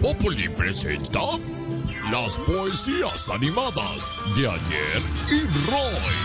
Populi 0.00 0.48
presenta 0.48 1.20
las 2.10 2.36
poesías 2.46 3.28
animadas 3.28 4.10
de 4.36 4.48
ayer 4.48 5.02
y 5.30 5.46
Roy. 5.70 6.15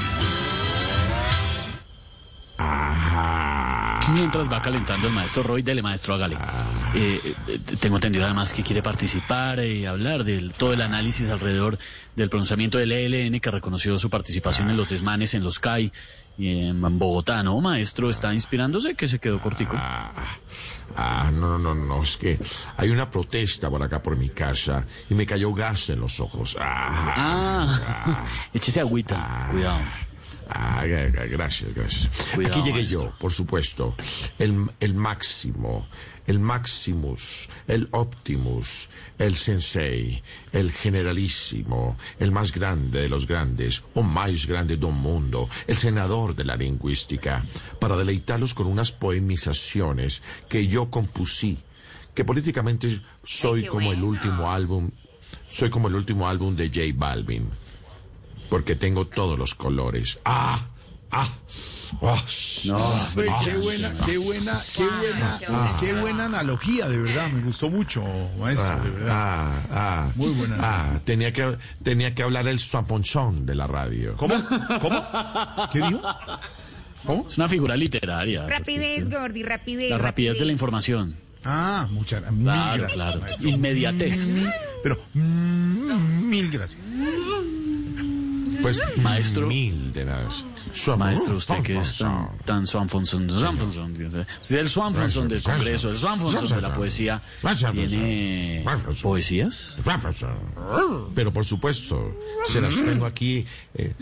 Mientras 4.13 4.52
va 4.52 4.62
calentando 4.62 5.08
el 5.08 5.13
maestro 5.13 5.44
Roy, 5.44 5.62
dele 5.62 5.82
maestro, 5.82 6.14
hágale. 6.16 6.38
Eh, 6.96 7.36
eh, 7.48 7.60
tengo 7.80 7.96
entendido 7.98 8.25
además 8.25 8.52
que 8.52 8.64
quiere 8.64 8.84
participar 8.84 9.64
y 9.64 9.86
hablar 9.86 10.23
de 10.23 10.50
todo 10.57 10.73
el 10.73 10.82
análisis 10.82 11.30
alrededor 11.30 11.78
del 12.16 12.29
pronunciamiento 12.29 12.78
del 12.78 12.92
ELN 12.92 13.39
que 13.39 13.52
reconoció 13.52 13.97
su 13.97 14.10
participación 14.10 14.70
en 14.70 14.78
los 14.78 14.89
desmanes 14.89 15.34
en 15.34 15.43
los 15.43 15.60
CAI 15.60 15.92
y 16.38 16.66
en 16.66 16.82
Bogotá, 17.00 17.43
¿no, 17.43 17.60
maestro? 17.61 18.10
¿Está 18.10 18.34
inspirándose 18.34 18.96
que 18.96 19.07
se 19.07 19.20
quedó 19.20 19.39
cortico? 19.39 19.75
Ah, 19.78 20.12
ah, 20.98 21.32
no, 21.34 21.57
no, 21.57 21.73
no, 21.73 21.75
no, 21.75 22.04
es 22.04 22.18
que 22.18 22.39
hay 22.78 22.89
una 22.89 23.09
protesta 23.09 23.70
por 23.70 23.82
acá 23.84 24.01
por 24.01 24.18
mi 24.18 24.29
casa 24.29 24.86
y 25.09 25.14
me 25.14 25.25
cayó 25.25 25.54
gas 25.54 25.89
en 25.89 26.00
los 26.00 26.20
ojos. 26.20 26.57
Ah, 26.59 27.14
Ah, 27.15 28.25
échese 28.54 28.79
agüita, 28.79 29.48
cuidado. 29.51 29.79
Ah, 30.54 30.83
gra- 30.86 31.11
gra- 31.11 31.29
gracias, 31.29 31.73
gracias. 31.73 32.09
Cuidado, 32.36 32.55
Aquí 32.59 32.64
llegué 32.69 32.86
yo, 32.86 33.14
por 33.19 33.31
supuesto. 33.31 33.95
El, 34.38 34.69
el 34.80 34.94
máximo, 34.95 35.88
el 36.28 36.39
Maximus, 36.39 37.50
el 37.67 37.88
Optimus, 37.92 38.89
el 39.17 39.36
Sensei, 39.36 40.22
el 40.52 40.72
Generalísimo, 40.72 41.97
el 42.19 42.31
más 42.31 42.52
grande 42.53 43.02
de 43.02 43.09
los 43.09 43.28
grandes, 43.28 43.83
o 43.95 44.03
más 44.03 44.45
grande 44.47 44.78
del 44.78 44.92
mundo, 44.92 45.50
el 45.67 45.75
senador 45.75 46.36
de 46.36 46.45
la 46.45 46.56
lingüística, 46.56 47.44
para 47.80 47.95
deleitarlos 47.97 48.53
con 48.53 48.67
unas 48.67 48.92
poemizaciones 48.92 50.22
que 50.50 50.67
yo 50.67 50.89
compusí, 50.89 51.58
que 52.14 52.23
políticamente 52.25 53.02
soy 53.23 53.66
como 53.66 53.92
el 53.92 54.03
último 54.03 54.52
álbum, 54.52 54.92
soy 55.50 55.70
como 55.70 55.88
el 55.88 55.95
último 55.95 56.28
álbum 56.28 56.56
de 56.56 56.67
J 56.70 56.81
Balvin 56.95 57.50
porque 58.52 58.76
tengo 58.76 59.06
todos 59.08 59.40
los 59.40 59.56
colores. 59.56 60.20
¡Ah! 60.26 60.60
¡Ah! 61.10 61.26
¡Ah! 62.04 62.24
No, 62.66 62.76
Oye, 63.16 63.30
qué 63.46 63.56
buena, 63.58 63.94
qué 64.06 64.18
buena, 64.18 64.62
qué 64.76 64.84
buena, 64.84 65.40
Ah. 65.48 65.78
qué 65.80 65.94
buena 65.94 66.26
analogía, 66.26 66.90
de 66.90 66.98
verdad. 66.98 67.30
Me 67.32 67.42
gustó 67.44 67.70
mucho, 67.70 68.04
maestro, 68.38 68.78
de 68.84 68.90
verdad. 68.92 69.10
Ah, 69.10 69.62
ah, 69.72 70.12
Muy 70.16 70.32
buena. 70.34 70.58
Ah, 70.60 71.00
tenía 71.06 71.32
que, 71.32 71.58
tenía 71.82 72.14
que 72.14 72.24
hablar 72.24 72.46
el 72.50 72.60
suaponchón 72.60 73.46
de 73.46 73.56
la 73.56 73.68
radio. 73.68 74.18
¿Cómo? 74.18 74.36
¿Cómo? 74.82 75.06
¿Qué 75.72 75.80
dijo? 75.80 76.02
¿Cómo? 77.06 77.28
es 77.30 77.38
una 77.38 77.48
figura 77.48 77.78
literaria. 77.78 78.48
Rapidez, 78.48 79.10
Gordy, 79.10 79.44
rapidez. 79.44 79.92
La 79.92 79.98
rapidez 79.98 80.38
de 80.40 80.46
la 80.46 80.52
información. 80.52 81.16
Ah, 81.46 81.88
muchas 81.90 82.22
mil 82.32 82.44
Claro, 82.44 82.78
gracias. 82.84 82.94
claro. 82.94 83.20
maestro. 83.22 83.50
Inmediatez. 83.50 84.28
Pero 84.84 85.00
mm, 85.14 86.30
mil 86.30 86.52
gracias. 86.52 86.82
Pues, 88.62 88.80
Maestro. 88.98 89.48
Mil 89.48 89.94
de 89.94 90.06
las. 90.06 90.45
Maestro, 90.98 91.36
usted 91.36 91.62
que 91.64 91.80
es 91.80 91.98
tan, 91.98 92.30
tan 92.45 92.67
Swanfonson, 92.67 93.30
Swanfonson, 93.30 93.92
usted 94.06 94.26
es 94.42 94.52
el 94.52 94.70
Swanfonson 94.70 95.28
del 95.28 95.42
Congreso, 95.42 95.90
el 95.90 95.98
Swanfonson 95.98 96.48
de 96.48 96.62
la 96.62 96.73
poesía. 96.73 97.22
¿Tiene 97.88 98.64
poesías? 99.02 99.78
Pero 101.16 101.32
por 101.34 101.44
supuesto, 101.45 102.16
se 102.45 102.62
las 102.62 102.76
tengo 102.84 103.06
aquí. 103.06 103.45
eh, 103.73 103.94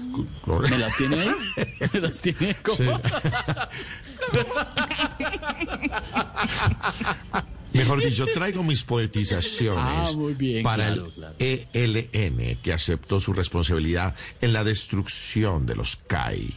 ¿Me 0.70 0.78
las 0.78 0.96
tiene 0.98 1.20
ahí? 1.22 1.32
¿Me 1.94 2.02
las 2.02 2.20
tiene 2.20 2.56
como? 2.56 2.78
Sí. 2.78 2.86
Mejor 7.74 8.02
dicho, 8.02 8.26
traigo 8.34 8.64
mis 8.64 8.84
poetizaciones 8.84 9.78
Ah, 9.78 10.12
bien, 10.36 10.64
para 10.64 10.88
claro, 10.88 11.06
el 11.06 11.12
claro. 11.14 11.36
ELN, 11.74 12.58
que 12.64 12.74
aceptó 12.74 13.20
su 13.20 13.34
responsabilidad 13.34 14.16
en 14.42 14.54
la 14.54 14.64
destrucción 14.64 15.66
de 15.66 15.76
los 15.76 15.98
CAI. 16.08 16.54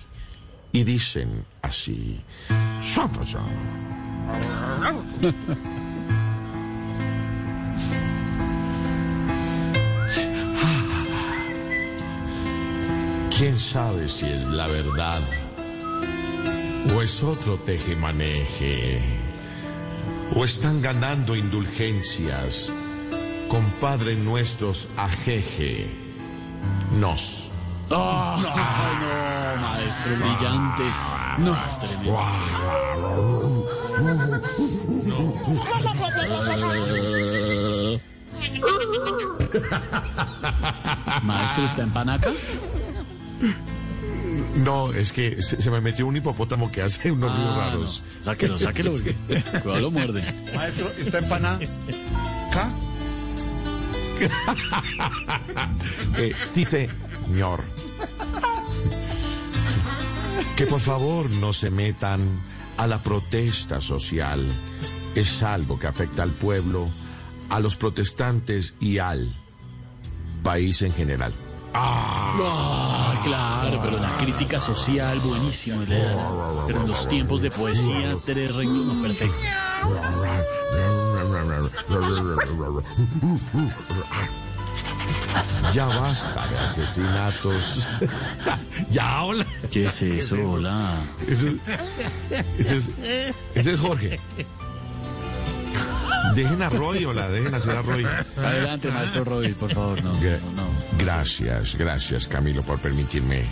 Y 0.72 0.84
dicen 0.84 1.44
así. 1.60 2.20
¿Quién 13.36 13.58
sabe 13.58 14.08
si 14.08 14.26
es 14.26 14.42
la 14.46 14.66
verdad 14.68 15.20
o 16.94 17.02
es 17.02 17.22
otro 17.22 17.56
tejemaneje? 17.56 19.00
¿O 20.34 20.44
están 20.44 20.80
ganando 20.80 21.36
indulgencias 21.36 22.72
con 23.48 23.64
Padre 23.80 24.14
Nuestros 24.16 24.88
ajeje? 24.96 25.86
Nos. 26.98 27.50
¡Oh, 27.90 28.38
no, 28.42 29.60
maestro 29.60 30.16
brillante! 30.16 30.84
No, 31.38 31.54
tremendo. 31.80 32.18
Maestro, 41.22 41.64
¿está 41.66 41.82
en 41.82 41.92
panaca? 41.92 42.30
No, 44.56 44.92
es 44.92 45.12
que 45.12 45.42
se, 45.42 45.60
se 45.62 45.70
me 45.70 45.80
metió 45.80 46.06
un 46.06 46.16
hipopótamo 46.16 46.70
que 46.70 46.82
hace 46.82 47.10
unos 47.10 47.34
ruidos 47.34 47.56
Ah, 47.56 47.66
raros. 47.70 48.02
no. 48.18 48.24
Sáquelo, 48.24 48.58
sáquelo, 48.58 48.92
porque 48.92 49.14
cuidado 49.62 49.80
lo 49.80 49.90
muerde. 49.90 50.22
Maestro, 50.54 50.90
¿está 50.98 51.18
empanada? 51.18 51.58
¿Ca? 52.52 52.70
Eh, 56.16 56.32
sí, 56.38 56.64
señor. 56.64 57.64
Que 60.56 60.66
por 60.66 60.80
favor 60.80 61.28
no 61.30 61.52
se 61.52 61.70
metan 61.70 62.20
a 62.76 62.86
la 62.86 63.02
protesta 63.02 63.80
social. 63.80 64.46
Es 65.16 65.42
algo 65.42 65.78
que 65.78 65.86
afecta 65.88 66.22
al 66.22 66.30
pueblo, 66.32 66.88
a 67.48 67.58
los 67.58 67.74
protestantes 67.74 68.76
y 68.80 68.98
al 68.98 69.34
país 70.44 70.82
en 70.82 70.92
general. 70.94 71.32
Ah, 71.74 72.36
claro, 73.24 73.80
pero 73.82 73.98
la 73.98 74.16
crítica 74.16 74.60
social, 74.60 75.18
buenísimo. 75.20 75.82
Pero 75.86 76.80
en 76.80 76.88
los 76.88 77.08
tiempos 77.08 77.42
de 77.42 77.50
poesía, 77.50 78.16
tres 78.24 78.54
reinos, 78.54 78.86
no, 78.86 79.02
perfecto. 79.02 79.36
Ya 85.72 85.86
basta 85.86 86.46
de 86.48 86.58
asesinatos. 86.58 87.88
ya, 88.90 89.22
hola. 89.22 89.46
¿Qué 89.70 89.86
es 89.86 90.02
eso? 90.02 90.36
Hola. 90.44 90.98
Ese, 91.26 91.56
ese 92.58 92.76
es, 92.76 92.90
ese 93.54 93.72
es 93.72 93.80
Jorge. 93.80 94.20
Dejen 96.34 96.62
a 96.62 96.70
Roy, 96.70 97.04
hola, 97.04 97.28
dejen 97.28 97.54
hacer 97.54 97.76
a 97.76 97.82
Roy. 97.82 98.06
Adelante, 98.36 98.90
maestro 98.90 99.24
Roy, 99.24 99.52
por 99.52 99.72
favor, 99.72 100.02
no, 100.02 100.12
no, 100.12 100.18
no. 100.20 100.71
Gracias, 100.98 101.76
gracias 101.76 102.28
Camilo 102.28 102.62
por 102.62 102.78
permitirme. 102.78 103.44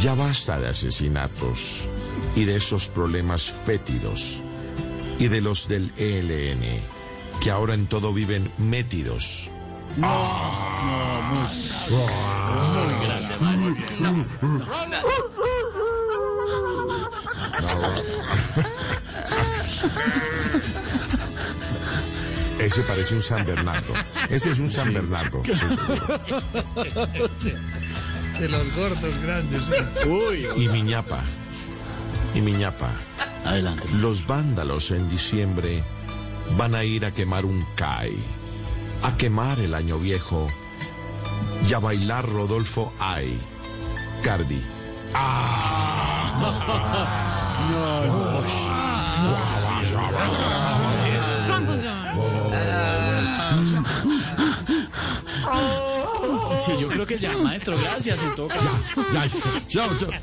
Ya 0.00 0.14
basta 0.14 0.58
de 0.58 0.68
asesinatos 0.68 1.88
y 2.36 2.44
de 2.44 2.56
esos 2.56 2.88
problemas 2.88 3.50
fétidos 3.50 4.42
y 5.18 5.28
de 5.28 5.40
los 5.40 5.66
del 5.68 5.92
ELN, 5.96 6.80
que 7.40 7.50
ahora 7.50 7.74
en 7.74 7.86
todo 7.86 8.12
viven 8.12 8.52
métidos. 8.58 9.50
No, 9.96 10.08
muy, 11.30 11.48
muy 12.84 13.04
grande, 13.04 13.34
maestro. 13.40 14.68
Ese 22.58 22.82
parece 22.82 23.14
un 23.14 23.22
San 23.22 23.46
Bernardo. 23.46 23.94
Ese 24.28 24.50
es 24.50 24.58
un 24.58 24.70
San 24.70 24.92
Bernardo. 24.92 25.42
sí, 25.44 25.52
seguro. 25.54 26.20
De 28.40 28.48
los 28.48 28.74
gordos 28.76 29.20
grandes. 29.22 29.62
sí. 29.64 30.08
Uy, 30.08 30.46
Y 30.56 30.68
Miñapa. 30.68 31.22
Y 32.34 32.40
Miñapa. 32.40 32.90
adelante. 33.44 33.84
Los 34.00 34.26
vándalos 34.26 34.90
en 34.90 35.08
diciembre 35.08 35.82
van 36.56 36.74
a 36.74 36.84
ir 36.84 37.04
a 37.04 37.12
quemar 37.12 37.44
un 37.44 37.64
CAI, 37.76 38.16
a 39.02 39.16
quemar 39.16 39.60
el 39.60 39.74
año 39.74 39.98
viejo 39.98 40.48
y 41.68 41.72
a 41.74 41.78
bailar 41.78 42.28
Rodolfo 42.28 42.92
Ay, 42.98 43.38
Cardi. 44.22 44.62
Sí, 56.68 56.76
yo 56.80 56.88
creo 56.88 57.06
que 57.06 57.18
ya, 57.18 57.36
maestro, 57.38 57.76
gracias 57.78 58.22
en 58.24 58.34
todo 58.34 58.48
caso. 58.48 58.62
Ya, 59.68 59.88
ya. 59.98 60.22